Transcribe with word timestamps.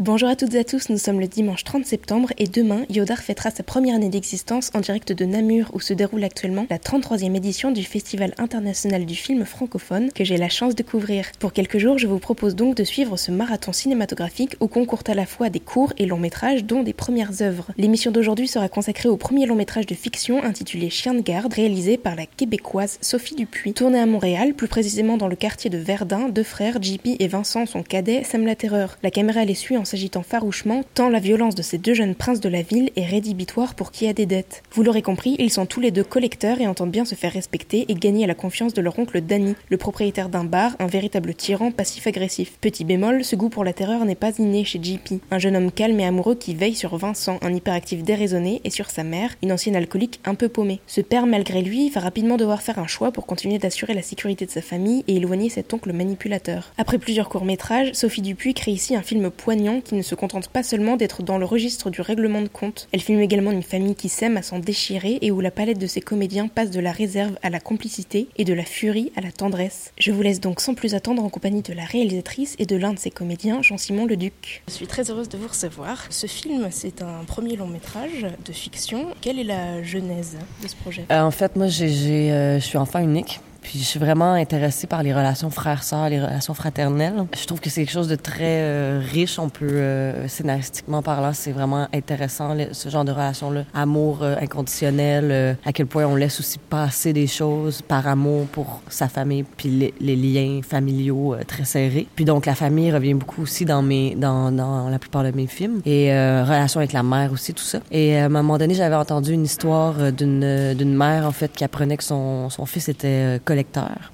Bonjour 0.00 0.28
à 0.28 0.34
toutes 0.34 0.52
et 0.54 0.58
à 0.58 0.64
tous, 0.64 0.88
nous 0.88 0.98
sommes 0.98 1.20
le 1.20 1.28
dimanche 1.28 1.62
30 1.62 1.86
septembre 1.86 2.30
et 2.36 2.48
demain, 2.48 2.84
Yodar 2.90 3.20
fêtera 3.22 3.52
sa 3.52 3.62
première 3.62 3.94
année 3.94 4.08
d'existence 4.08 4.72
en 4.74 4.80
direct 4.80 5.12
de 5.12 5.24
Namur 5.24 5.70
où 5.72 5.78
se 5.78 5.94
déroule 5.94 6.24
actuellement 6.24 6.66
la 6.68 6.78
33e 6.78 7.36
édition 7.36 7.70
du 7.70 7.84
Festival 7.84 8.34
international 8.36 9.06
du 9.06 9.14
film 9.14 9.44
francophone 9.44 10.10
que 10.10 10.24
j'ai 10.24 10.36
la 10.36 10.48
chance 10.48 10.74
de 10.74 10.82
couvrir. 10.82 11.26
Pour 11.38 11.52
quelques 11.52 11.78
jours, 11.78 11.96
je 11.96 12.08
vous 12.08 12.18
propose 12.18 12.56
donc 12.56 12.76
de 12.76 12.82
suivre 12.82 13.16
ce 13.16 13.30
marathon 13.30 13.72
cinématographique 13.72 14.56
où 14.58 14.66
concourent 14.66 15.04
à 15.06 15.14
la 15.14 15.26
fois 15.26 15.48
des 15.48 15.60
courts 15.60 15.92
et 15.96 16.06
longs 16.06 16.18
métrages 16.18 16.64
dont 16.64 16.82
des 16.82 16.92
premières 16.92 17.40
œuvres. 17.40 17.70
L'émission 17.76 18.10
d'aujourd'hui 18.10 18.48
sera 18.48 18.68
consacrée 18.68 19.08
au 19.08 19.16
premier 19.16 19.46
long 19.46 19.54
métrage 19.54 19.86
de 19.86 19.94
fiction 19.94 20.42
intitulé 20.42 20.90
Chien 20.90 21.14
de 21.14 21.22
garde 21.22 21.54
réalisé 21.54 21.98
par 21.98 22.16
la 22.16 22.26
québécoise 22.26 22.98
Sophie 23.00 23.36
Dupuis. 23.36 23.74
Tourné 23.74 24.00
à 24.00 24.06
Montréal, 24.06 24.54
plus 24.54 24.66
précisément 24.66 25.18
dans 25.18 25.28
le 25.28 25.36
quartier 25.36 25.70
de 25.70 25.78
Verdun, 25.78 26.30
deux 26.30 26.42
frères, 26.42 26.82
JP 26.82 27.10
et 27.20 27.28
Vincent, 27.28 27.64
son 27.66 27.84
cadet, 27.84 28.24
sèment 28.24 28.46
la 28.46 28.56
terreur. 28.56 28.98
La 29.04 29.12
caméra 29.12 29.44
les 29.44 29.54
suit 29.54 29.76
en 29.76 29.83
s'agitant 29.84 30.22
farouchement, 30.22 30.82
tant 30.94 31.08
la 31.08 31.18
violence 31.18 31.54
de 31.54 31.62
ces 31.62 31.78
deux 31.78 31.94
jeunes 31.94 32.14
princes 32.14 32.40
de 32.40 32.48
la 32.48 32.62
ville 32.62 32.90
est 32.96 33.04
rédhibitoire 33.04 33.74
pour 33.74 33.90
qui 33.90 34.06
a 34.06 34.12
des 34.12 34.26
dettes. 34.26 34.62
Vous 34.72 34.82
l'aurez 34.82 35.02
compris, 35.02 35.36
ils 35.38 35.50
sont 35.50 35.66
tous 35.66 35.80
les 35.80 35.90
deux 35.90 36.04
collecteurs 36.04 36.60
et 36.60 36.66
entendent 36.66 36.90
bien 36.90 37.04
se 37.04 37.14
faire 37.14 37.32
respecter 37.32 37.86
et 37.88 37.94
gagner 37.94 38.26
la 38.26 38.34
confiance 38.34 38.74
de 38.74 38.82
leur 38.82 38.98
oncle 38.98 39.20
Danny, 39.20 39.54
le 39.68 39.76
propriétaire 39.76 40.28
d'un 40.28 40.44
bar, 40.44 40.76
un 40.78 40.86
véritable 40.86 41.34
tyran 41.34 41.70
passif-agressif. 41.70 42.58
Petit 42.60 42.84
bémol, 42.84 43.24
ce 43.24 43.36
goût 43.36 43.48
pour 43.48 43.64
la 43.64 43.72
terreur 43.72 44.04
n'est 44.04 44.14
pas 44.14 44.38
inné 44.38 44.64
chez 44.64 44.80
JP, 44.82 45.20
un 45.30 45.38
jeune 45.38 45.56
homme 45.56 45.72
calme 45.72 46.00
et 46.00 46.06
amoureux 46.06 46.34
qui 46.34 46.54
veille 46.54 46.74
sur 46.74 46.96
Vincent, 46.96 47.38
un 47.42 47.54
hyperactif 47.54 48.02
déraisonné, 48.02 48.60
et 48.64 48.70
sur 48.70 48.90
sa 48.90 49.04
mère, 49.04 49.34
une 49.42 49.52
ancienne 49.52 49.76
alcoolique 49.76 50.20
un 50.24 50.34
peu 50.34 50.48
paumée. 50.48 50.80
Ce 50.86 51.00
père, 51.00 51.26
malgré 51.26 51.62
lui, 51.62 51.90
va 51.90 52.00
rapidement 52.00 52.36
devoir 52.36 52.62
faire 52.62 52.78
un 52.78 52.86
choix 52.86 53.12
pour 53.12 53.26
continuer 53.26 53.58
d'assurer 53.58 53.94
la 53.94 54.02
sécurité 54.02 54.46
de 54.46 54.50
sa 54.50 54.62
famille 54.62 55.04
et 55.08 55.16
éloigner 55.16 55.48
cet 55.48 55.72
oncle 55.74 55.92
manipulateur. 55.92 56.72
Après 56.78 56.98
plusieurs 56.98 57.28
courts-métrages, 57.28 57.92
Sophie 57.92 58.22
Dupuis 58.22 58.54
crée 58.54 58.72
ici 58.72 58.96
un 58.96 59.02
film 59.02 59.30
poignant 59.30 59.73
qui 59.82 59.94
ne 59.94 60.02
se 60.02 60.14
contente 60.14 60.48
pas 60.48 60.62
seulement 60.62 60.96
d'être 60.96 61.22
dans 61.22 61.38
le 61.38 61.44
registre 61.44 61.90
du 61.90 62.00
règlement 62.00 62.42
de 62.42 62.48
compte, 62.48 62.88
elle 62.92 63.00
filme 63.00 63.20
également 63.20 63.50
une 63.50 63.62
famille 63.62 63.94
qui 63.94 64.08
s'aime 64.08 64.36
à 64.36 64.42
s'en 64.42 64.58
déchirer 64.58 65.18
et 65.20 65.30
où 65.30 65.40
la 65.40 65.50
palette 65.50 65.78
de 65.78 65.86
ses 65.86 66.00
comédiens 66.00 66.48
passe 66.48 66.70
de 66.70 66.80
la 66.80 66.92
réserve 66.92 67.36
à 67.42 67.50
la 67.50 67.60
complicité 67.60 68.28
et 68.36 68.44
de 68.44 68.52
la 68.54 68.64
furie 68.64 69.12
à 69.16 69.20
la 69.20 69.32
tendresse. 69.32 69.92
Je 69.98 70.12
vous 70.12 70.22
laisse 70.22 70.40
donc 70.40 70.60
sans 70.60 70.74
plus 70.74 70.94
attendre 70.94 71.22
en 71.24 71.28
compagnie 71.28 71.62
de 71.62 71.72
la 71.72 71.84
réalisatrice 71.84 72.56
et 72.58 72.66
de 72.66 72.76
l'un 72.76 72.92
de 72.92 72.98
ses 72.98 73.10
comédiens, 73.10 73.62
Jean-Simon 73.62 74.06
Leduc. 74.06 74.62
Je 74.68 74.72
suis 74.72 74.86
très 74.86 75.10
heureuse 75.10 75.28
de 75.28 75.36
vous 75.38 75.48
recevoir. 75.48 76.06
Ce 76.10 76.26
film, 76.26 76.68
c'est 76.70 77.02
un 77.02 77.24
premier 77.26 77.56
long 77.56 77.66
métrage 77.66 78.26
de 78.44 78.52
fiction. 78.52 79.06
Quelle 79.20 79.38
est 79.38 79.44
la 79.44 79.82
genèse 79.82 80.36
de 80.62 80.68
ce 80.68 80.76
projet? 80.76 81.04
Euh, 81.10 81.20
En 81.22 81.30
fait, 81.30 81.56
moi, 81.56 81.66
j'ai, 81.68 82.32
euh, 82.32 82.60
je 82.60 82.64
suis 82.64 82.78
enfant 82.78 83.00
unique. 83.00 83.40
Puis 83.64 83.78
je 83.78 83.84
suis 83.84 83.98
vraiment 83.98 84.34
intéressée 84.34 84.86
par 84.86 85.02
les 85.02 85.14
relations 85.14 85.48
frères-sœurs, 85.48 86.10
les 86.10 86.20
relations 86.20 86.52
fraternelles. 86.52 87.24
Je 87.36 87.46
trouve 87.46 87.60
que 87.60 87.70
c'est 87.70 87.80
quelque 87.80 87.94
chose 87.94 88.08
de 88.08 88.14
très 88.14 88.60
euh, 88.60 89.00
riche, 89.02 89.38
on 89.38 89.48
peut 89.48 89.66
euh, 89.66 90.28
scénaristiquement 90.28 91.00
parlant, 91.00 91.32
c'est 91.32 91.50
vraiment 91.50 91.88
intéressant 91.94 92.54
ce 92.72 92.88
genre 92.90 93.06
de 93.06 93.10
relation-là. 93.10 93.64
Amour 93.72 94.18
euh, 94.22 94.36
inconditionnel, 94.38 95.56
à 95.64 95.72
quel 95.72 95.86
point 95.86 96.04
on 96.04 96.14
laisse 96.14 96.38
aussi 96.40 96.58
passer 96.58 97.14
des 97.14 97.26
choses 97.26 97.80
par 97.80 98.06
amour 98.06 98.46
pour 98.48 98.82
sa 98.90 99.08
famille, 99.08 99.44
puis 99.56 99.92
les, 99.98 100.14
liens 100.14 100.60
familiaux 100.62 101.34
très 101.46 101.64
serrés. 101.64 102.06
Puis 102.14 102.26
donc 102.26 102.44
la 102.44 102.54
famille 102.54 102.92
revient 102.92 103.14
beaucoup 103.14 103.42
aussi 103.42 103.64
dans 103.64 103.82
mes, 103.82 104.14
dans, 104.14 104.52
dans 104.52 104.90
la 104.90 104.98
plupart 104.98 105.24
de 105.24 105.30
mes 105.30 105.46
films 105.46 105.80
et 105.86 106.10
relation 106.10 106.80
avec 106.80 106.92
la 106.92 107.02
mère 107.02 107.32
aussi, 107.32 107.54
tout 107.54 107.64
ça. 107.64 107.80
Et 107.90 108.18
à 108.18 108.26
un 108.26 108.28
moment 108.28 108.58
donné, 108.58 108.74
j'avais 108.74 108.94
entendu 108.94 109.32
une 109.32 109.44
histoire 109.44 110.12
d'une 110.12 110.74
d'une 110.74 110.94
mère 110.94 111.26
en 111.26 111.32
fait 111.32 111.50
qui 111.52 111.64
apprenait 111.64 111.96
que 111.96 112.04
son 112.04 112.50
son 112.50 112.66
fils 112.66 112.88
était 112.88 113.40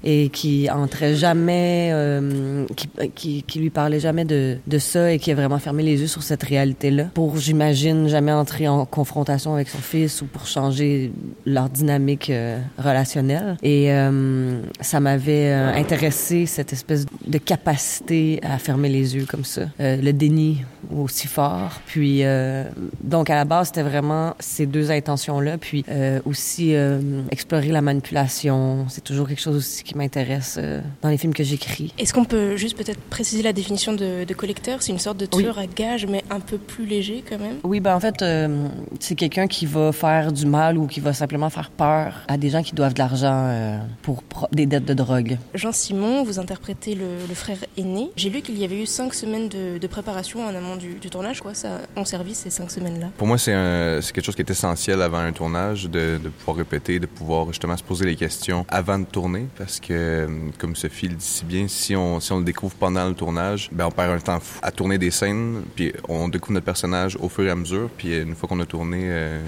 et 0.03 0.29
qui 0.29 0.69
entrait 0.69 1.15
jamais, 1.15 1.91
euh, 1.93 2.65
qui, 2.75 2.89
qui, 3.15 3.43
qui, 3.43 3.59
lui 3.59 3.69
parlait 3.69 3.99
jamais 3.99 4.25
de, 4.25 4.57
de 4.65 4.77
ça 4.77 5.11
et 5.11 5.19
qui 5.19 5.31
a 5.31 5.35
vraiment 5.35 5.59
fermé 5.59 5.83
les 5.83 6.01
yeux 6.01 6.07
sur 6.07 6.23
cette 6.23 6.43
réalité-là 6.43 7.05
pour, 7.13 7.37
j'imagine, 7.37 8.07
jamais 8.07 8.31
entrer 8.31 8.67
en 8.67 8.85
confrontation 8.85 9.53
avec 9.53 9.69
son 9.69 9.79
fils 9.79 10.21
ou 10.21 10.25
pour 10.25 10.47
changer 10.47 11.11
leur 11.45 11.69
dynamique 11.69 12.29
euh, 12.29 12.59
relationnelle. 12.77 13.57
Et 13.63 13.91
euh, 13.91 14.61
ça 14.79 14.99
m'avait 14.99 15.51
intéressé, 15.51 16.45
cette 16.45 16.73
espèce 16.73 17.05
de 17.25 17.37
capacité 17.37 18.39
à 18.43 18.57
fermer 18.57 18.89
les 18.89 19.15
yeux 19.15 19.25
comme 19.25 19.45
ça. 19.45 19.63
le 19.79 20.11
déni 20.11 20.63
aussi 20.95 21.27
fort. 21.27 21.81
Puis, 21.85 22.23
donc, 23.03 23.29
à 23.29 23.35
la 23.35 23.45
base, 23.45 23.67
c'était 23.67 23.83
vraiment 23.83 24.35
ces 24.39 24.65
deux 24.65 24.91
intentions-là. 24.91 25.57
Puis 25.57 25.85
aussi, 26.25 26.73
explorer 27.29 27.69
la 27.69 27.81
manipulation, 27.81 28.85
c'est 28.89 29.03
toujours 29.03 29.27
quelque 29.27 29.41
chose 29.41 29.55
aussi 29.55 29.83
qui 29.83 29.97
m'intéresse 29.97 30.57
euh, 30.57 30.81
dans 31.01 31.09
les 31.09 31.17
films 31.17 31.33
que 31.33 31.43
j'écris. 31.43 31.93
Est-ce 31.97 32.13
qu'on 32.13 32.25
peut 32.25 32.55
juste 32.55 32.77
peut-être 32.77 32.99
préciser 32.99 33.41
la 33.41 33.53
définition 33.53 33.93
de, 33.93 34.25
collecteur? 34.33 34.81
C'est 34.81 34.91
une 34.91 34.99
sorte 34.99 35.17
de 35.17 35.25
tueur 35.25 35.59
à 35.59 35.67
gage, 35.67 36.05
mais 36.05 36.23
un 36.29 36.39
peu 36.39 36.57
plus 36.57 36.85
léger 36.85 37.23
quand 37.27 37.39
même? 37.39 37.57
Oui, 37.63 37.79
ben 37.79 37.95
en 37.95 37.99
fait, 37.99 38.21
euh, 38.21 38.67
c'est 38.99 39.15
quelqu'un 39.15 39.47
qui 39.47 39.65
va 39.65 39.91
faire 39.91 40.31
du 40.31 40.45
mal 40.45 40.77
ou 40.77 40.87
qui 40.87 40.99
va 40.99 41.13
simplement 41.13 41.49
faire 41.49 41.69
peur 41.69 42.21
à 42.27 42.37
des 42.37 42.49
gens 42.49 42.63
qui 42.63 42.73
doivent 42.73 42.93
de 42.93 42.99
l'argent 42.99 43.45
euh, 43.47 43.77
pour 44.01 44.23
des 44.51 44.65
dettes 44.65 44.85
de 44.85 44.93
drogue. 44.93 45.37
Jean 45.53 45.71
Simon, 45.71 46.23
vous 46.23 46.39
interprétez 46.39 46.95
le, 46.95 47.33
frère 47.33 47.57
aîné. 47.77 48.11
J'ai 48.17 48.29
lu 48.29 48.41
qu'il 48.41 48.59
y 48.59 48.65
avait 48.65 48.81
eu 48.81 48.85
cinq 48.85 49.13
semaines 49.13 49.49
de, 49.49 49.87
préparation 49.87 50.45
en 50.45 50.55
amont 50.55 50.70
du, 50.77 50.95
tournage. 51.09 51.41
Quoi 51.41 51.53
ça 51.53 51.81
ont 51.95 52.05
servi 52.05 52.35
ces 52.35 52.49
cinq 52.49 52.71
semaines-là 52.71 53.07
Pour 53.17 53.27
moi, 53.27 53.37
c'est 53.37 53.51
quelque 54.13 54.25
chose 54.25 54.35
qui 54.35 54.41
est 54.41 54.49
essentiel 54.51 55.01
avant 55.01 55.19
un 55.19 55.31
tournage, 55.31 55.83
de, 55.85 56.19
de 56.21 56.29
pouvoir 56.29 56.57
répéter, 56.57 56.99
de 56.99 57.05
pouvoir 57.05 57.47
justement 57.47 57.75
se 57.77 57.83
poser 57.83 58.05
les 58.05 58.15
questions 58.15 58.65
avant 58.69 58.99
de 58.99 59.05
tourner 59.05 59.47
parce 59.57 59.79
que, 59.79 60.27
comme 60.57 60.75
Sophie 60.75 61.07
le 61.07 61.15
dit 61.15 61.25
si 61.25 61.45
bien, 61.45 61.67
si 61.67 61.95
on, 61.95 62.19
si 62.19 62.31
on 62.31 62.39
le 62.39 62.45
découvre 62.45 62.73
pendant 62.75 63.07
le 63.07 63.13
tournage, 63.13 63.69
ben 63.71 63.85
on 63.85 63.91
perd 63.91 64.11
un 64.11 64.19
temps 64.19 64.39
fou 64.39 64.59
à 64.61 64.71
tourner 64.71 64.97
des 64.97 65.11
scènes, 65.11 65.63
puis 65.75 65.93
on 66.07 66.27
découvre 66.29 66.53
notre 66.53 66.65
personnage 66.65 67.17
au 67.19 67.29
fur 67.29 67.45
et 67.45 67.49
à 67.49 67.55
mesure, 67.55 67.89
puis 67.97 68.17
une 68.17 68.35
fois 68.35 68.47
qu'on 68.49 68.59
a 68.59 68.65
tourné, 68.65 68.99
euh, 69.03 69.41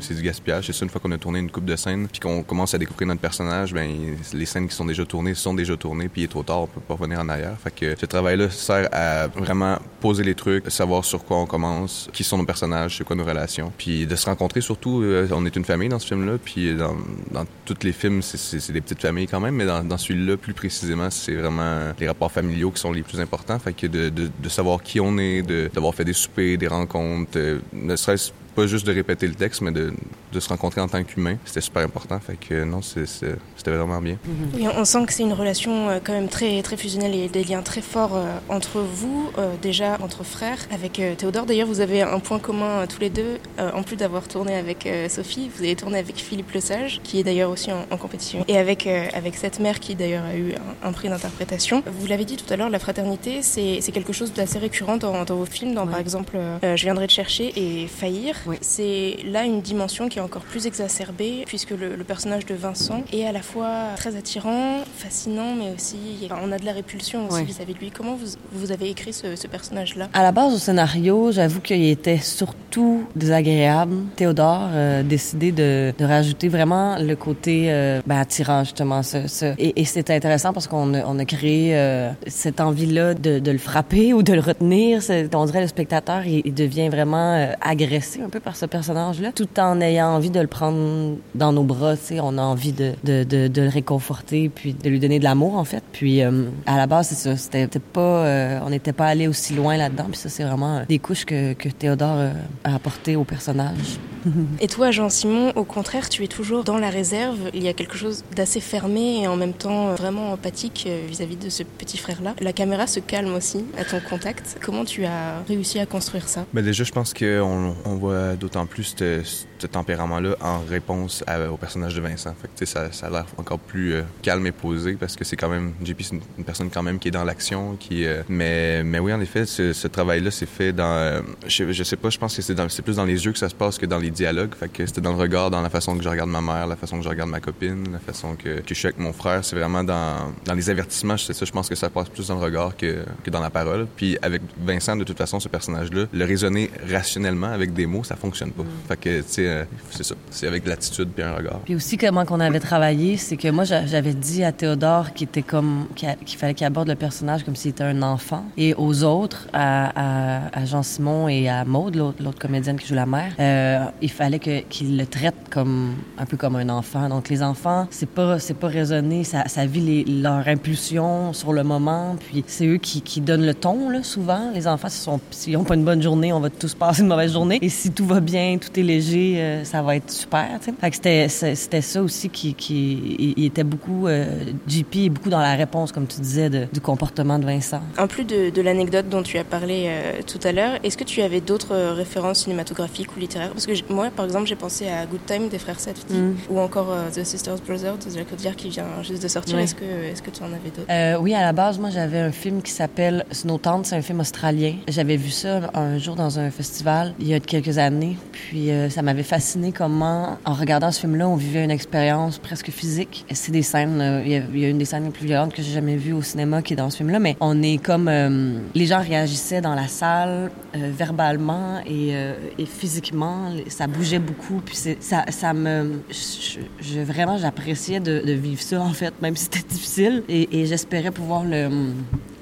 c'est 0.00 0.14
du 0.14 0.22
gaspillage, 0.22 0.66
c'est 0.66 0.72
ça, 0.72 0.84
une 0.84 0.90
fois 0.90 1.00
qu'on 1.00 1.12
a 1.12 1.18
tourné 1.18 1.38
une 1.38 1.50
coupe 1.50 1.64
de 1.64 1.76
scènes, 1.76 2.08
puis 2.08 2.20
qu'on 2.20 2.42
commence 2.42 2.74
à 2.74 2.78
découvrir 2.78 3.08
notre 3.08 3.20
personnage, 3.20 3.72
ben 3.72 4.16
les 4.32 4.46
scènes 4.46 4.68
qui 4.68 4.74
sont 4.74 4.84
déjà 4.84 5.04
tournées 5.04 5.34
sont 5.34 5.54
déjà 5.54 5.76
tournées, 5.76 6.08
puis 6.08 6.22
il 6.22 6.24
est 6.24 6.28
trop 6.28 6.42
tard, 6.42 6.62
on 6.62 6.66
peut 6.66 6.80
pas 6.80 6.94
revenir 6.94 7.20
en 7.20 7.28
arrière. 7.28 7.56
Fait 7.62 7.70
que 7.70 7.98
ce 7.98 8.06
travail-là 8.06 8.50
sert 8.50 8.88
à 8.92 9.26
vraiment 9.28 9.78
poser 10.00 10.24
les 10.24 10.34
trucs, 10.36 10.70
savoir 10.70 11.04
sur 11.04 11.24
quoi 11.24 11.38
on 11.38 11.46
commence, 11.46 12.08
qui 12.12 12.24
sont 12.24 12.38
nos 12.38 12.44
personnages, 12.44 12.96
c'est 12.98 13.04
quoi 13.04 13.16
nos 13.16 13.24
relations, 13.24 13.72
puis 13.76 14.06
de 14.06 14.16
se 14.16 14.26
rencontrer 14.26 14.60
surtout, 14.60 15.02
euh, 15.02 15.28
on 15.32 15.44
est 15.46 15.56
une 15.56 15.64
famille 15.64 15.88
dans 15.88 15.98
ce 15.98 16.06
film-là, 16.06 16.38
puis 16.42 16.74
dans, 16.74 16.96
dans 17.30 17.44
tous 17.64 17.76
les 17.82 17.92
films, 17.92 18.22
c'est 18.22 18.72
des 18.72 18.80
petites 18.80 19.00
familles 19.00 19.26
quand 19.26 19.40
même, 19.40 19.56
mais 19.56 19.66
dans, 19.66 19.98
celui-là, 19.98 20.36
plus 20.36 20.54
précisément, 20.54 21.10
c'est 21.10 21.34
vraiment 21.34 21.92
les 21.98 22.06
rapports 22.06 22.30
familiaux 22.30 22.70
qui 22.70 22.80
sont 22.80 22.92
les 22.92 23.02
plus 23.02 23.20
importants. 23.20 23.58
Fait 23.58 23.72
que 23.72 23.86
de, 23.86 24.08
de, 24.08 24.30
de 24.38 24.48
savoir 24.48 24.82
qui 24.82 25.00
on 25.00 25.18
est, 25.18 25.42
d'avoir 25.42 25.94
fait 25.94 26.04
des 26.04 26.12
soupers, 26.12 26.56
des 26.56 26.68
rencontres, 26.68 27.36
euh, 27.36 27.58
ne 27.72 27.96
serait-ce 27.96 28.32
pas 28.56 28.66
juste 28.66 28.86
de 28.86 28.92
répéter 28.92 29.28
le 29.28 29.34
texte, 29.34 29.60
mais 29.60 29.70
de, 29.70 29.92
de 30.32 30.40
se 30.40 30.48
rencontrer 30.48 30.80
en 30.80 30.88
tant 30.88 31.02
qu'humain. 31.04 31.36
C'était 31.44 31.60
super 31.60 31.82
important. 31.82 32.18
Fait 32.18 32.36
que 32.36 32.64
non, 32.64 32.80
c'était 32.82 33.70
vraiment 33.70 34.00
bien. 34.00 34.16
Oui, 34.54 34.66
on 34.66 34.84
sent 34.84 35.04
que 35.06 35.12
c'est 35.12 35.22
une 35.22 35.34
relation 35.34 35.90
euh, 35.90 35.98
quand 36.02 36.14
même 36.14 36.28
très, 36.28 36.62
très 36.62 36.76
fusionnelle 36.76 37.14
et 37.14 37.28
des 37.28 37.44
liens 37.44 37.62
très 37.62 37.82
forts 37.82 38.16
euh, 38.16 38.38
entre 38.48 38.80
vous, 38.80 39.30
euh, 39.38 39.54
déjà 39.60 39.98
entre 40.02 40.24
frères. 40.24 40.58
Avec 40.72 41.00
Théodore, 41.18 41.44
d'ailleurs, 41.44 41.68
vous 41.68 41.80
avez 41.80 42.00
un 42.02 42.18
point 42.18 42.38
commun 42.38 42.86
tous 42.86 43.00
les 43.00 43.10
deux. 43.10 43.38
en 43.58 43.82
plus 43.82 43.96
d'avoir 43.96 44.26
tourné 44.28 44.56
avec 44.56 44.88
Sophie, 45.08 45.50
vous 45.54 45.62
avez 45.62 45.76
tourné 45.76 45.98
avec 45.98 46.16
Philippe 46.16 46.50
Lesage, 46.52 47.00
qui 47.02 47.20
est 47.20 47.24
d'ailleurs 47.24 47.50
aussi 47.50 47.70
en, 47.72 47.96
compétition, 47.96 48.44
et 48.48 48.56
avec, 48.56 48.86
avec 48.86 49.34
cette 49.36 49.60
mère 49.60 49.80
qui 49.80 49.94
d'ailleurs 49.94 50.24
a 50.24 50.36
eu 50.36 50.54
un, 50.82 50.92
prix 50.92 51.08
d'interprétation. 51.08 51.82
Vous 51.86 52.06
l'avez 52.06 52.24
dit 52.24 52.36
tout 52.36 52.50
à 52.52 52.56
l'heure, 52.56 52.70
la 52.70 52.78
fraternité, 52.78 53.42
c'est 53.42 53.92
quelque 53.92 54.12
chose 54.12 54.32
d'assez 54.32 54.58
récurrent 54.58 54.96
dans, 54.96 55.24
dans, 55.24 55.36
vos 55.36 55.44
films, 55.44 55.74
dans 55.74 55.86
par 55.86 55.98
exemple 55.98 56.38
Je 56.62 56.82
viendrai 56.82 57.06
te 57.06 57.12
chercher 57.12 57.52
et 57.56 57.86
Faillir. 57.86 58.36
C'est 58.60 59.16
là 59.24 59.44
une 59.44 59.60
dimension 59.60 60.08
qui 60.08 60.18
est 60.18 60.22
encore 60.22 60.42
plus 60.42 60.66
exacerbée, 60.66 61.44
puisque 61.46 61.70
le, 61.70 61.96
personnage 62.04 62.46
de 62.46 62.54
Vincent 62.54 63.02
est 63.12 63.26
à 63.26 63.32
la 63.32 63.42
fois 63.42 63.94
très 63.96 64.16
attirant, 64.16 64.84
fascinant, 64.96 65.54
mais 65.56 65.72
aussi 65.74 65.96
on 66.42 66.52
a 66.52 66.58
de 66.58 66.64
la 66.64 66.72
répulsion 66.72 67.28
aussi 67.28 67.44
vis-à-vis 67.44 67.74
de 67.74 67.78
lui. 67.78 67.90
Comment 67.90 68.14
vous, 68.14 68.26
vous 68.52 68.72
avez 68.72 68.90
écrit 68.90 69.12
ce, 69.12 69.46
personnage-là? 69.46 70.08
À 70.12 70.22
la 70.22 70.32
base 70.32 70.54
au 70.54 70.58
scénario, 70.58 71.32
j'avoue 71.32 71.60
qu'il 71.60 71.84
était 71.84 72.18
surtout 72.18 73.04
désagréable. 73.14 73.96
Théodore 74.16 74.70
a 74.72 75.02
décidé 75.02 75.52
de, 75.52 75.92
de, 75.96 76.04
rajouter 76.04 76.48
vraiment 76.48 76.96
le 76.98 77.16
côté 77.16 77.66
euh, 77.68 78.00
ben, 78.06 78.18
attirant 78.18 78.64
justement. 78.64 79.02
Ce, 79.02 79.26
ce. 79.26 79.54
Et, 79.58 79.80
et 79.80 79.84
c'était 79.84 80.14
intéressant 80.14 80.52
parce 80.52 80.66
qu'on 80.66 80.94
a, 80.94 81.04
on 81.06 81.18
a 81.18 81.24
créé 81.24 81.76
euh, 81.76 82.10
cette 82.26 82.60
envie-là 82.60 83.14
de, 83.14 83.38
de, 83.38 83.50
le 83.50 83.58
frapper 83.58 84.12
ou 84.12 84.22
de 84.22 84.32
le 84.32 84.40
retenir. 84.40 85.00
On 85.34 85.44
dirait 85.46 85.60
le 85.60 85.66
spectateur, 85.66 86.26
il, 86.26 86.42
il 86.44 86.54
devient 86.54 86.88
vraiment 86.88 87.34
euh, 87.34 87.52
agressé 87.60 88.20
un 88.22 88.28
peu 88.28 88.35
par 88.40 88.56
ce 88.56 88.66
personnage-là, 88.66 89.32
tout 89.32 89.48
en 89.58 89.80
ayant 89.80 90.08
envie 90.08 90.30
de 90.30 90.40
le 90.40 90.46
prendre 90.46 91.16
dans 91.34 91.52
nos 91.52 91.62
bras. 91.62 91.94
On 92.22 92.38
a 92.38 92.42
envie 92.42 92.72
de, 92.72 92.94
de, 93.04 93.24
de, 93.24 93.62
le 93.62 93.68
réconforter, 93.68 94.48
puis 94.48 94.74
de 94.74 94.88
lui 94.88 95.00
donner 95.00 95.18
de 95.18 95.24
l'amour, 95.24 95.56
en 95.56 95.64
fait. 95.64 95.82
Puis 95.92 96.22
euh, 96.22 96.44
à 96.66 96.76
la 96.76 96.86
base. 96.86 97.08
C'était 97.36 97.68
pas, 97.78 98.00
euh, 98.00 98.60
on 98.64 98.70
n'était 98.70 98.92
pas 98.92 99.06
allé 99.06 99.28
aussi 99.28 99.54
loin 99.54 99.76
là-dedans. 99.76 100.06
Puis 100.10 100.18
ça, 100.18 100.28
c'est 100.28 100.44
vraiment 100.44 100.82
des 100.88 100.98
couches 100.98 101.24
que, 101.24 101.52
que 101.54 101.68
Théodore 101.68 102.16
euh, 102.16 102.32
a 102.64 102.74
apporté 102.74 103.16
au 103.16 103.24
personnage. 103.24 103.98
et 104.60 104.68
toi, 104.68 104.90
Jean-Simon, 104.90 105.52
au 105.56 105.64
contraire, 105.64 106.08
tu 106.08 106.24
es 106.24 106.28
toujours 106.28 106.64
dans 106.64 106.78
la 106.78 106.90
réserve. 106.90 107.38
Il 107.54 107.62
y 107.62 107.68
a 107.68 107.72
quelque 107.72 107.96
chose 107.96 108.24
d'assez 108.34 108.60
fermé 108.60 109.22
et 109.22 109.28
en 109.28 109.36
même 109.36 109.52
temps 109.52 109.94
vraiment 109.94 110.32
empathique 110.32 110.88
vis-à-vis 111.08 111.36
de 111.36 111.48
ce 111.48 111.62
petit 111.62 111.98
frère-là. 111.98 112.34
La 112.40 112.52
caméra 112.52 112.86
se 112.86 113.00
calme 113.00 113.34
aussi 113.34 113.64
à 113.78 113.84
ton 113.84 114.00
contact. 114.00 114.58
Comment 114.62 114.84
tu 114.84 115.04
as 115.04 115.42
réussi 115.48 115.78
à 115.78 115.86
construire 115.86 116.28
ça? 116.28 116.44
Ben 116.52 116.64
Déjà, 116.64 116.84
je 116.84 116.92
pense 116.92 117.14
qu'on 117.14 117.74
on 117.84 117.94
voit 117.96 118.34
d'autant 118.34 118.66
plus 118.66 118.94
ce, 118.98 119.66
tempérament-là 119.66 120.36
en 120.40 120.60
réponse 120.60 121.24
au 121.50 121.56
personnage 121.56 121.94
de 121.94 122.00
Vincent. 122.00 122.34
Ça, 122.64 122.88
a 123.02 123.10
l'air 123.10 123.26
encore 123.36 123.58
plus 123.58 123.94
euh, 123.94 124.02
calme 124.22 124.46
et 124.46 124.52
posé 124.52 124.94
parce 124.94 125.16
que 125.16 125.24
c'est 125.24 125.36
quand 125.36 125.48
même... 125.48 125.72
JP, 125.84 126.02
c'est 126.02 126.16
une, 126.38 126.44
personne 126.44 126.70
quand 126.70 126.82
même 126.82 126.98
qui 126.98 127.08
est 127.08 127.12
dans 127.12 127.24
l'action. 127.24 127.76
euh, 127.92 128.22
mais, 128.28 128.98
oui, 128.98 129.12
en 129.12 129.20
effet, 129.20 129.46
ce, 129.46 129.86
travail-là 129.86 130.30
s'est 130.30 130.46
fait 130.46 130.72
dans... 130.72 130.84
Euh, 130.84 131.20
je, 131.46 131.72
je, 131.72 131.82
sais 131.82 131.96
pas, 131.96 132.10
je 132.10 132.18
pense 132.18 132.36
que 132.36 132.42
c'est 132.42 132.82
plus 132.82 132.96
dans 132.96 133.04
les 133.04 133.24
yeux 133.24 133.32
que 133.32 133.38
ça 133.38 133.48
se 133.48 133.54
passe 133.54 133.78
que 133.78 133.86
dans 133.86 133.98
les 133.98 134.10
dialogues. 134.16 134.54
Fait 134.54 134.68
que 134.68 134.84
c'était 134.86 135.00
dans 135.00 135.12
le 135.12 135.18
regard, 135.18 135.50
dans 135.50 135.62
la 135.62 135.70
façon 135.70 135.96
que 135.96 136.02
je 136.02 136.08
regarde 136.08 136.30
ma 136.30 136.40
mère, 136.40 136.66
la 136.66 136.76
façon 136.76 136.98
que 136.98 137.04
je 137.04 137.08
regarde 137.08 137.30
ma 137.30 137.40
copine, 137.40 137.92
la 137.92 137.98
façon 137.98 138.34
que, 138.34 138.60
que 138.60 138.68
je 138.68 138.74
suis 138.74 138.88
avec 138.88 138.98
mon 138.98 139.12
frère. 139.12 139.44
C'est 139.44 139.56
vraiment 139.56 139.84
dans, 139.84 140.32
dans 140.44 140.54
les 140.54 140.70
avertissements, 140.70 141.16
c'est 141.16 141.32
ça, 141.32 141.44
je 141.44 141.52
pense 141.52 141.68
que 141.68 141.74
ça 141.74 141.90
passe 141.90 142.08
plus 142.08 142.26
dans 142.28 142.36
le 142.36 142.42
regard 142.42 142.76
que, 142.76 143.04
que 143.22 143.30
dans 143.30 143.40
la 143.40 143.50
parole. 143.50 143.86
Puis 143.96 144.18
avec 144.22 144.42
Vincent, 144.58 144.96
de 144.96 145.04
toute 145.04 145.18
façon, 145.18 145.38
ce 145.38 145.48
personnage-là, 145.48 146.06
le 146.12 146.24
raisonner 146.24 146.70
rationnellement 146.90 147.48
avec 147.48 147.72
des 147.72 147.86
mots, 147.86 148.04
ça 148.04 148.16
fonctionne 148.16 148.50
pas. 148.50 148.62
Mm. 148.62 148.88
Fait 148.88 148.96
que, 148.96 149.20
tu 149.20 149.24
sais, 149.28 149.48
euh, 149.48 149.64
c'est 149.90 150.04
ça. 150.04 150.14
C'est 150.30 150.46
avec 150.46 150.66
l'attitude 150.66 151.10
puis 151.14 151.22
un 151.22 151.34
regard. 151.34 151.60
Puis 151.64 151.74
aussi, 151.74 151.96
comment 151.96 152.24
qu'on 152.24 152.40
avait 152.40 152.60
travaillé, 152.60 153.16
c'est 153.16 153.36
que 153.36 153.48
moi, 153.48 153.64
j'avais 153.64 154.14
dit 154.14 154.42
à 154.44 154.52
Théodore 154.52 155.12
qu'il 155.12 155.28
était 155.28 155.42
comme, 155.42 155.86
qu'il 155.94 156.38
fallait 156.38 156.54
qu'il 156.54 156.66
aborde 156.66 156.88
le 156.88 156.94
personnage 156.94 157.44
comme 157.44 157.56
s'il 157.56 157.70
était 157.70 157.84
un 157.84 158.02
enfant. 158.02 158.44
Et 158.56 158.74
aux 158.74 159.04
autres, 159.04 159.48
à, 159.52 160.64
Jean-Simon 160.64 161.28
et 161.28 161.48
à 161.48 161.64
Maude, 161.64 161.96
l'autre 161.96 162.38
comédienne 162.38 162.78
qui 162.78 162.86
joue 162.86 162.94
la 162.94 163.06
mère, 163.06 163.32
euh, 163.38 163.84
il 164.06 164.12
fallait 164.12 164.38
qu'il 164.38 164.96
le 164.96 165.04
traite 165.04 165.34
comme, 165.50 165.96
un 166.16 166.26
peu 166.26 166.36
comme 166.36 166.54
un 166.54 166.68
enfant. 166.68 167.08
Donc, 167.08 167.28
les 167.28 167.42
enfants, 167.42 167.88
c'est 167.90 168.08
pas, 168.08 168.38
c'est 168.38 168.54
pas 168.54 168.68
raisonné, 168.68 169.24
ça, 169.24 169.66
vit 169.66 169.80
les, 169.80 170.04
leur 170.04 170.46
impulsion 170.46 171.32
sur 171.32 171.52
le 171.52 171.64
moment, 171.64 172.14
puis 172.20 172.44
c'est 172.46 172.66
eux 172.66 172.76
qui, 172.76 173.02
qui 173.02 173.20
donnent 173.20 173.44
le 173.44 173.54
ton, 173.54 173.90
là, 173.90 174.04
souvent. 174.04 174.52
Les 174.54 174.68
enfants, 174.68 174.86
s'ils 175.30 175.54
n'ont 175.54 175.64
pas 175.64 175.74
une 175.74 175.84
bonne 175.84 176.02
journée, 176.02 176.32
on 176.32 176.38
va 176.38 176.50
tous 176.50 176.74
passer 176.74 177.02
une 177.02 177.08
mauvaise 177.08 177.32
journée. 177.32 177.58
Et 177.60 177.68
si 177.68 177.90
tout 177.90 178.06
va 178.06 178.20
bien, 178.20 178.58
tout 178.58 178.78
est 178.78 178.84
léger, 178.84 179.40
euh, 179.40 179.64
ça 179.64 179.82
va 179.82 179.96
être 179.96 180.08
super. 180.08 180.46
Fait 180.60 180.90
que 180.90 180.94
c'était, 180.94 181.28
c'était 181.28 181.80
ça 181.80 182.00
aussi 182.00 182.28
qui, 182.28 182.54
qui 182.54 183.34
était 183.38 183.64
beaucoup 183.64 184.06
euh, 184.06 184.44
JP 184.68 185.08
beaucoup 185.10 185.30
dans 185.30 185.40
la 185.40 185.54
réponse, 185.56 185.90
comme 185.90 186.06
tu 186.06 186.20
disais, 186.20 186.48
du 186.48 186.80
comportement 186.80 187.40
de 187.40 187.44
Vincent. 187.44 187.80
En 187.98 188.06
plus 188.06 188.24
de, 188.24 188.50
de 188.50 188.62
l'anecdote 188.62 189.08
dont 189.08 189.24
tu 189.24 189.36
as 189.36 189.44
parlé 189.44 189.86
euh, 189.88 190.20
tout 190.24 190.38
à 190.46 190.52
l'heure, 190.52 190.78
est-ce 190.84 190.96
que 190.96 191.04
tu 191.04 191.22
avais 191.22 191.40
d'autres 191.40 191.74
références 191.92 192.44
cinématographiques 192.44 193.16
ou 193.16 193.18
littéraires? 193.18 193.50
Parce 193.50 193.66
que 193.66 193.72
moi, 193.96 194.10
par 194.14 194.24
exemple, 194.26 194.46
j'ai 194.46 194.56
pensé 194.56 194.88
à 194.88 195.06
Good 195.06 195.26
Time 195.26 195.48
des 195.48 195.58
frères 195.58 195.80
Safdie 195.80 196.14
mm. 196.14 196.36
ou 196.50 196.60
encore 196.60 196.94
The 197.14 197.24
Sisters 197.24 197.58
Brothers 197.66 197.98
de 197.98 198.10
Jacques 198.10 198.32
Audiard 198.32 198.56
qui 198.56 198.68
vient 198.68 199.02
juste 199.02 199.22
de 199.22 199.28
sortir. 199.28 199.58
Est-ce 199.58 199.74
que, 199.74 199.84
est-ce 199.84 200.22
que 200.22 200.30
tu 200.30 200.42
en 200.42 200.46
avais 200.46 200.70
d'autres? 200.74 201.20
Oui, 201.22 201.34
à 201.34 201.42
la 201.42 201.52
base, 201.52 201.78
moi, 201.78 201.90
j'avais 201.90 202.20
un 202.20 202.32
film 202.32 202.62
qui 202.62 202.70
s'appelle 202.70 203.24
Snowtown. 203.30 203.84
C'est 203.84 203.96
un 203.96 204.02
film 204.02 204.20
australien. 204.20 204.74
J'avais 204.88 205.16
vu 205.16 205.30
ça 205.30 205.70
un 205.74 205.98
jour 205.98 206.14
dans 206.14 206.38
un 206.38 206.50
festival 206.50 206.76
il 207.18 207.28
y 207.28 207.34
a 207.34 207.40
quelques 207.40 207.78
années. 207.78 208.16
Puis 208.32 208.70
euh, 208.70 208.90
ça 208.90 209.02
m'avait 209.02 209.22
fasciné 209.22 209.72
comment, 209.72 210.38
en 210.44 210.54
regardant 210.54 210.90
ce 210.90 211.00
film-là, 211.00 211.28
on 211.28 211.36
vivait 211.36 211.64
une 211.64 211.70
expérience 211.70 212.38
presque 212.38 212.70
physique. 212.70 213.24
C'est 213.32 213.52
des 213.52 213.62
scènes, 213.62 214.00
euh, 214.00 214.22
il, 214.24 214.60
y 214.60 214.64
a, 214.64 214.68
une 214.68 214.78
des 214.78 214.84
scènes 214.84 215.04
les 215.04 215.10
plus 215.10 215.26
violentes 215.26 215.52
que 215.52 215.62
j'ai 215.62 215.72
jamais 215.72 215.96
vues 215.96 216.12
au 216.12 216.22
cinéma 216.22 216.62
qui 216.62 216.74
est 216.74 216.76
dans 216.76 216.90
ce 216.90 216.98
film-là, 216.98 217.18
mais 217.18 217.36
on 217.40 217.62
est 217.62 217.82
comme... 217.82 218.08
Euh, 218.08 218.58
les 218.74 218.86
gens 218.86 219.00
réagissaient 219.00 219.60
dans 219.60 219.74
la 219.74 219.88
salle 219.88 220.50
verbalement 220.74 221.80
et, 221.86 222.12
et, 222.58 222.66
physiquement. 222.66 223.50
Ça 223.76 223.86
bougeait 223.86 224.18
beaucoup. 224.18 224.62
Puis 224.64 224.96
ça, 225.00 225.26
ça 225.30 225.52
me... 225.52 226.00
Je, 226.08 227.00
vraiment, 227.00 227.36
j'appréciais 227.36 228.00
de, 228.00 228.22
de, 228.24 228.32
vivre 228.32 228.62
ça, 228.62 228.80
en 228.80 228.94
fait, 228.94 229.12
même 229.20 229.36
si 229.36 229.44
c'était 229.44 229.68
difficile. 229.68 230.22
Et, 230.30 230.60
et 230.60 230.64
j'espérais 230.64 231.10
pouvoir 231.10 231.44
le 231.44 231.68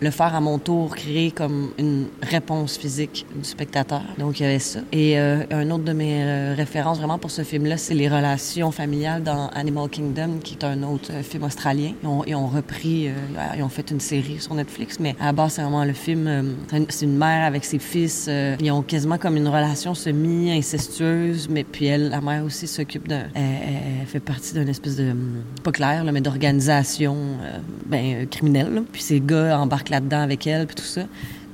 le 0.05 0.11
faire 0.11 0.35
à 0.35 0.41
mon 0.41 0.59
tour, 0.59 0.95
créer 0.95 1.31
comme 1.31 1.71
une 1.79 2.07
réponse 2.23 2.77
physique 2.77 3.27
du 3.35 3.45
spectateur. 3.45 4.03
Donc, 4.19 4.39
il 4.39 4.43
y 4.45 4.47
avait 4.47 4.59
ça. 4.59 4.81
Et 4.93 5.19
euh, 5.19 5.45
un 5.51 5.71
autre 5.71 5.85
de 5.85 5.93
mes 5.93 6.23
euh, 6.23 6.55
références 6.55 6.99
vraiment 6.99 7.19
pour 7.19 7.31
ce 7.31 7.43
film-là, 7.43 7.77
c'est 7.79 7.95
les 7.95 8.09
relations 8.09 8.71
familiales 8.71 9.23
dans 9.23 9.49
Animal 9.49 9.89
Kingdom, 9.89 10.39
qui 10.43 10.55
est 10.55 10.65
un 10.65 10.83
autre 10.83 11.11
euh, 11.11 11.23
film 11.23 11.45
australien. 11.45 11.93
Ils 12.03 12.35
ont, 12.37 12.47
repris, 12.47 13.09
ils 13.57 13.63
ont 13.63 13.69
fait 13.69 13.91
une 13.91 14.01
série 14.01 14.39
sur 14.39 14.55
Netflix, 14.55 15.01
mais 15.01 15.17
à 15.19 15.33
base, 15.33 15.55
c'est 15.55 15.63
vraiment 15.63 15.85
le 15.85 15.95
film, 15.95 16.55
c'est 16.91 17.07
une 17.07 17.17
mère 17.17 17.47
avec 17.47 17.65
ses 17.65 17.79
fils. 17.79 18.29
ils 18.61 18.71
ont 18.71 18.83
quasiment 18.83 19.17
comme 19.17 19.37
une 19.37 19.49
relation 19.49 19.95
semi-incestueuse, 19.95 21.49
mais 21.49 21.65
puis 21.65 21.87
elle, 21.87 22.11
la 22.11 22.21
mère 22.21 22.45
aussi, 22.45 22.67
s'occupe 22.67 23.09
d'un... 23.09 23.25
Elle, 23.35 24.07
fait 24.07 24.21
partie 24.21 24.53
d'une 24.53 24.69
espèce 24.69 24.97
de... 24.97 25.15
pas 25.63 25.73
clair, 25.73 26.05
mais 26.13 26.21
d'organisation 26.21 27.17
ben, 27.87 28.27
criminelle. 28.29 28.83
Puis 28.93 29.03
ces 29.03 29.21
gars 29.21 29.59
embarquent 29.59 29.94
là-dedans 29.95 30.21
avec 30.21 30.47
elle, 30.47 30.67
puis 30.67 30.77
tout 30.77 30.83
ça. 30.83 31.03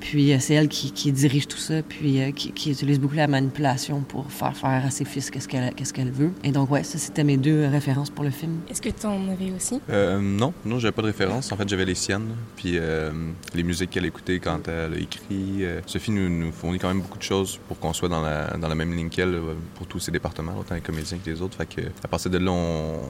Puis 0.00 0.32
euh, 0.32 0.38
c'est 0.40 0.54
elle 0.54 0.68
qui, 0.68 0.92
qui, 0.92 1.12
dirige 1.12 1.46
tout 1.46 1.58
ça, 1.58 1.82
puis 1.82 2.20
euh, 2.20 2.32
qui, 2.32 2.52
qui, 2.52 2.70
utilise 2.70 2.98
beaucoup 2.98 3.14
la 3.14 3.26
manipulation 3.26 4.00
pour 4.00 4.30
faire 4.30 4.56
faire 4.56 4.84
à 4.86 4.90
ses 4.90 5.04
fils 5.04 5.30
qu'est-ce 5.30 5.48
qu'elle 5.48 5.74
qu'est-ce 5.74 5.92
qu'elle 5.92 6.10
veut. 6.10 6.32
Et 6.44 6.52
donc 6.52 6.70
ouais, 6.70 6.82
ça 6.82 6.98
c'était 6.98 7.24
mes 7.24 7.36
deux 7.36 7.66
références 7.66 8.10
pour 8.10 8.24
le 8.24 8.30
film. 8.30 8.60
Est-ce 8.68 8.80
que 8.80 8.88
tu 8.88 9.06
en 9.06 9.28
avais 9.28 9.52
aussi? 9.54 9.80
Euh, 9.90 10.18
Non, 10.20 10.52
non, 10.64 10.78
j'avais 10.78 10.92
pas 10.92 11.02
de 11.02 11.08
référence. 11.08 11.52
En 11.52 11.56
fait, 11.56 11.68
j'avais 11.68 11.84
les 11.84 11.94
siennes, 11.94 12.30
puis 12.56 12.74
euh, 12.76 13.10
les 13.54 13.62
musiques 13.62 13.90
qu'elle 13.90 14.06
écoutait 14.06 14.38
quand 14.38 14.68
elle 14.68 14.94
a 14.94 14.98
écrit. 14.98 15.64
Sophie 15.86 16.10
nous, 16.10 16.28
nous, 16.28 16.52
fournit 16.52 16.78
quand 16.78 16.88
même 16.88 17.02
beaucoup 17.02 17.18
de 17.18 17.22
choses 17.22 17.58
pour 17.68 17.78
qu'on 17.78 17.92
soit 17.92 18.08
dans 18.08 18.22
la, 18.22 18.56
dans 18.56 18.68
la 18.68 18.74
même 18.74 18.94
ligne 18.94 19.08
qu'elle 19.08 19.38
pour 19.74 19.86
tous 19.86 20.00
ses 20.00 20.10
départements, 20.10 20.56
autant 20.58 20.74
les 20.74 20.80
comédiens 20.80 21.18
que 21.18 21.30
les 21.30 21.42
autres. 21.42 21.56
Fait 21.56 21.66
que 21.66 21.82
à 22.02 22.08
partir 22.08 22.30
de 22.30 22.38
là, 22.38 22.50
on, 22.50 23.00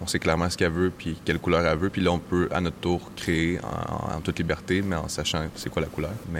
on 0.00 0.06
sait 0.06 0.18
clairement 0.18 0.48
ce 0.48 0.56
qu'elle 0.56 0.72
veut, 0.72 0.90
puis 0.96 1.16
quelle 1.24 1.38
couleur 1.38 1.66
elle 1.66 1.78
veut, 1.78 1.90
puis 1.90 2.02
là 2.02 2.12
on 2.12 2.18
peut 2.18 2.48
à 2.52 2.60
notre 2.60 2.76
tour 2.76 3.10
créer 3.16 3.58
en, 3.62 4.20
toute 4.20 4.38
liberté, 4.38 4.82
mais 4.82 4.96
en 4.96 5.08
sachant 5.08 5.46
c'est 5.54 5.70
quoi 5.70 5.82
la 5.82 5.88
couleur. 5.88 6.12
Mais 6.32 6.37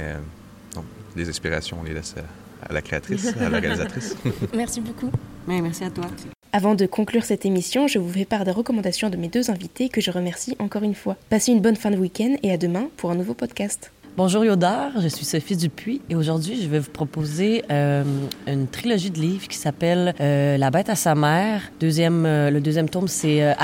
non, 0.74 0.84
les 1.16 1.28
inspirations, 1.28 1.78
on 1.80 1.84
les 1.84 1.94
laisse 1.94 2.14
à, 2.62 2.72
la 2.72 2.82
créatrice, 2.82 3.34
à 3.36 3.48
la 3.50 3.58
réalisatrice. 3.58 4.16
merci 4.54 4.80
beaucoup. 4.80 5.10
Oui, 5.46 5.60
merci 5.60 5.84
à 5.84 5.90
toi. 5.90 6.06
Avant 6.52 6.74
de 6.74 6.86
conclure 6.86 7.24
cette 7.24 7.44
émission, 7.44 7.86
je 7.88 7.98
vous 7.98 8.10
fais 8.10 8.24
part 8.24 8.44
des 8.44 8.50
recommandations 8.50 9.10
de 9.10 9.16
mes 9.16 9.28
deux 9.28 9.50
invités 9.50 9.88
que 9.90 10.00
je 10.00 10.10
remercie 10.10 10.56
encore 10.58 10.82
une 10.82 10.94
fois. 10.94 11.16
Passez 11.28 11.52
une 11.52 11.60
bonne 11.60 11.76
fin 11.76 11.90
de 11.90 11.98
week-end 11.98 12.36
et 12.42 12.50
à 12.50 12.56
demain 12.56 12.88
pour 12.96 13.10
un 13.10 13.14
nouveau 13.14 13.34
podcast. 13.34 13.92
Bonjour 14.16 14.44
Yodar, 14.44 14.90
je 15.00 15.06
suis 15.06 15.24
Sophie 15.24 15.56
Dupuis 15.56 16.00
et 16.10 16.16
aujourd'hui 16.16 16.60
je 16.60 16.68
vais 16.68 16.80
vous 16.80 16.90
proposer 16.90 17.62
euh, 17.70 18.02
une 18.48 18.66
trilogie 18.66 19.10
de 19.10 19.20
livres 19.20 19.46
qui 19.46 19.56
s'appelle 19.56 20.12
euh, 20.20 20.56
La 20.56 20.72
bête 20.72 20.88
à 20.88 20.96
sa 20.96 21.14
mère. 21.14 21.62
Deuxième, 21.78 22.26
euh, 22.26 22.50
le 22.50 22.60
deuxième 22.60 22.88
tome 22.88 23.06
c'est 23.06 23.54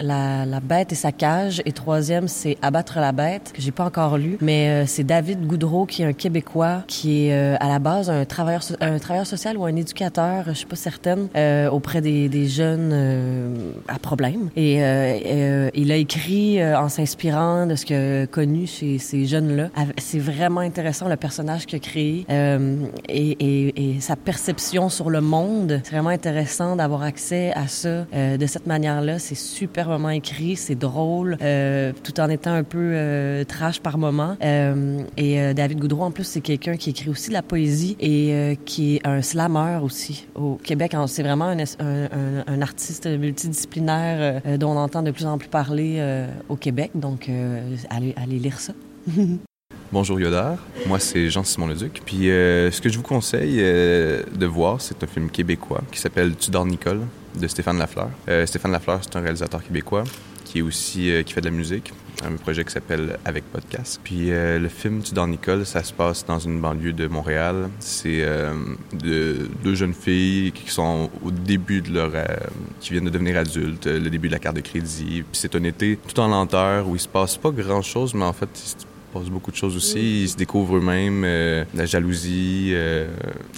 la, 0.00 0.44
la, 0.44 0.60
bête 0.60 0.92
et 0.92 0.94
sa 0.94 1.12
cage. 1.12 1.62
Et 1.64 1.72
troisième 1.72 2.28
c'est 2.28 2.58
Abattre 2.60 2.98
la 3.00 3.12
bête 3.12 3.52
que 3.54 3.62
j'ai 3.62 3.70
pas 3.70 3.84
encore 3.84 4.18
lu, 4.18 4.36
mais 4.42 4.84
c'est 4.86 5.04
David 5.04 5.46
Goudreau 5.46 5.86
qui 5.86 6.02
est 6.02 6.06
un 6.06 6.12
Québécois 6.12 6.82
qui 6.86 7.28
est 7.28 7.32
à 7.32 7.68
la 7.68 7.78
base 7.78 8.10
un 8.10 8.26
travailleur 8.26 8.62
un 8.80 8.98
travailleur 8.98 9.26
social 9.26 9.56
ou 9.56 9.64
un 9.64 9.76
éducateur, 9.76 10.44
je 10.48 10.52
suis 10.52 10.66
pas 10.66 10.76
certaine, 10.76 11.28
auprès 11.70 12.02
des, 12.02 12.28
des 12.28 12.48
jeunes 12.48 13.72
à 13.88 13.98
problème. 13.98 14.50
Et 14.56 14.74
il 15.74 15.92
a 15.92 15.96
écrit 15.96 16.62
en 16.62 16.90
s'inspirant 16.90 17.66
de 17.66 17.76
ce 17.76 17.86
que 17.86 18.26
connu 18.26 18.66
chez 18.66 18.98
ces 18.98 19.24
jeunes 19.24 19.56
là 19.56 19.69
c'est 19.98 20.18
vraiment 20.18 20.60
intéressant 20.60 21.08
le 21.08 21.16
personnage 21.16 21.66
qu'il 21.66 21.76
a 21.76 21.80
créé 21.80 22.26
euh, 22.30 22.76
et, 23.08 23.30
et, 23.40 23.96
et, 23.96 24.00
sa 24.00 24.16
perception 24.16 24.88
sur 24.88 25.10
le 25.10 25.20
monde. 25.20 25.80
C'est 25.84 25.92
vraiment 25.92 26.10
intéressant 26.10 26.76
d'avoir 26.76 27.02
accès 27.02 27.52
à 27.54 27.66
ça 27.68 28.06
euh, 28.14 28.36
de 28.36 28.46
cette 28.46 28.66
manière-là. 28.66 29.18
C'est 29.18 29.34
superbement 29.34 30.10
écrit, 30.10 30.56
c'est 30.56 30.74
drôle, 30.74 31.36
euh, 31.42 31.92
tout 32.02 32.18
en 32.20 32.28
étant 32.28 32.52
un 32.52 32.64
peu 32.64 32.92
euh, 32.94 33.44
trash 33.44 33.80
par 33.80 33.98
moment. 33.98 34.36
Euh, 34.42 35.02
et 35.16 35.54
David 35.54 35.80
Goudreau, 35.80 36.04
en 36.04 36.10
plus, 36.10 36.24
c'est 36.24 36.40
quelqu'un 36.40 36.76
qui 36.76 36.90
écrit 36.90 37.08
aussi 37.08 37.28
de 37.28 37.34
la 37.34 37.42
poésie 37.42 37.96
et 38.00 38.58
qui 38.64 38.96
est 38.96 39.06
un 39.06 39.22
slammer 39.22 39.80
aussi 39.82 40.26
au 40.34 40.54
Québec. 40.56 40.94
C'est 41.06 41.22
vraiment 41.22 41.46
un, 41.46 41.58
un, 41.58 42.44
un, 42.46 42.62
artiste 42.62 43.06
multidisciplinaire 43.06 44.40
dont 44.58 44.72
on 44.72 44.76
entend 44.76 45.02
de 45.02 45.10
plus 45.10 45.26
en 45.26 45.38
plus 45.38 45.48
parler 45.48 46.02
au 46.48 46.56
Québec. 46.56 46.92
Donc, 46.94 47.30
allez, 47.90 48.14
allez 48.16 48.38
lire 48.38 48.58
ça. 48.58 48.72
Bonjour 49.92 50.20
Yodar, 50.20 50.56
moi 50.86 51.00
c'est 51.00 51.30
Jean-Simon 51.30 51.66
Leduc. 51.66 52.00
Puis 52.06 52.30
euh, 52.30 52.70
ce 52.70 52.80
que 52.80 52.88
je 52.88 52.96
vous 52.96 53.02
conseille 53.02 53.56
euh, 53.58 54.22
de 54.32 54.46
voir, 54.46 54.80
c'est 54.80 55.02
un 55.02 55.06
film 55.08 55.28
québécois 55.28 55.82
qui 55.90 55.98
s'appelle 55.98 56.36
Tudor 56.36 56.64
Nicole 56.64 57.00
de 57.36 57.48
Stéphane 57.48 57.76
Lafleur. 57.76 58.08
Euh, 58.28 58.46
Stéphane 58.46 58.70
Lafleur, 58.70 59.00
c'est 59.02 59.16
un 59.16 59.20
réalisateur 59.20 59.64
québécois 59.64 60.04
qui 60.44 60.60
est 60.60 60.62
aussi 60.62 61.10
qui 61.26 61.32
fait 61.32 61.40
de 61.40 61.46
la 61.46 61.52
musique, 61.52 61.92
un 62.24 62.36
projet 62.36 62.64
qui 62.64 62.72
s'appelle 62.72 63.18
Avec 63.24 63.44
Podcast. 63.52 64.00
Puis 64.02 64.30
le 64.30 64.68
film 64.68 65.00
Tudor 65.00 65.28
Nicole, 65.28 65.64
ça 65.64 65.84
se 65.84 65.92
passe 65.92 66.26
dans 66.26 66.40
une 66.40 66.60
banlieue 66.60 66.92
de 66.92 67.06
Montréal. 67.06 67.68
C'est 67.78 68.26
de, 68.92 69.48
deux 69.62 69.74
jeunes 69.76 69.94
filles 69.94 70.50
qui 70.50 70.68
sont 70.72 71.08
au 71.24 71.30
début 71.30 71.82
de 71.82 71.92
leur 71.92 72.10
qui 72.80 72.94
viennent 72.94 73.04
de 73.04 73.10
devenir 73.10 73.36
adultes, 73.36 73.86
le 73.86 74.10
début 74.10 74.26
de 74.26 74.32
la 74.32 74.40
carte 74.40 74.56
de 74.56 74.60
crédit. 74.60 75.22
Puis 75.22 75.40
c'est 75.40 75.54
un 75.54 75.62
été 75.62 76.00
tout 76.08 76.18
en 76.18 76.26
lenteur 76.26 76.88
où 76.88 76.96
il 76.96 77.00
se 77.00 77.06
passe 77.06 77.36
pas 77.36 77.52
grand-chose, 77.52 78.14
mais 78.14 78.24
en 78.24 78.32
fait 78.32 78.76
passe 79.12 79.28
beaucoup 79.28 79.50
de 79.50 79.56
choses 79.56 79.76
aussi. 79.76 80.22
Ils 80.22 80.28
se 80.28 80.36
découvrent 80.36 80.76
eux-mêmes, 80.76 81.22
euh, 81.24 81.64
la 81.74 81.86
jalousie, 81.86 82.70
euh, 82.72 83.08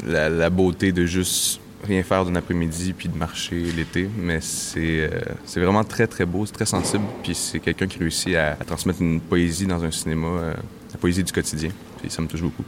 la, 0.06 0.50
beauté 0.50 0.92
de 0.92 1.06
juste 1.06 1.61
rien 1.85 2.02
faire 2.02 2.25
d'un 2.25 2.37
après-midi 2.37 2.92
puis 2.92 3.09
de 3.09 3.16
marcher 3.16 3.56
l'été, 3.76 4.09
mais 4.16 4.40
c'est 4.40 5.11
c'est 5.44 5.61
vraiment 5.61 5.82
très, 5.85 6.06
très 6.06 6.25
beau, 6.25 6.47
c'est 6.47 6.52
très 6.52 6.66
sensible. 6.66 7.04
Puis 7.23 7.35
c'est 7.35 7.59
quelqu'un 7.61 7.87
qui 7.87 7.99
réussit 7.99 8.37
à, 8.37 8.56
transmettre 8.66 9.02
une 9.02 9.21
poésie 9.21 9.66
dans 9.66 9.82
un 9.82 9.90
cinéma, 9.90 10.54
la 10.92 10.99
poésie 10.99 11.25
du 11.25 11.32
quotidien. 11.32 11.71
Puis 12.00 12.11
ça 12.11 12.23
me 12.23 12.28
touche 12.28 12.42
beaucoup. 12.42 12.64